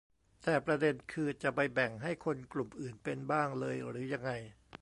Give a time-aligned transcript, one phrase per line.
[0.43, 4.31] แต่ประเด็นคือ จะไปแบ่งให้คนกลุ่มอื่นเป็นบ้างเลยหรือยังไง